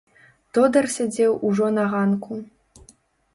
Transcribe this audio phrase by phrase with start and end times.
[0.57, 2.41] Тодар сядзеў ужо на ганку.